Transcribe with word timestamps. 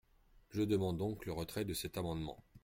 Je 0.49 0.63
demande 0.63 0.97
donc 0.97 1.27
le 1.27 1.31
retrait 1.31 1.63
de 1.63 1.75
cet 1.75 1.95
amendement. 1.95 2.43